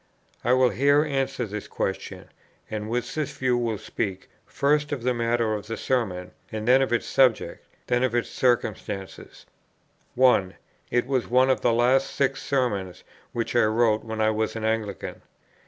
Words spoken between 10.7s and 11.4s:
It was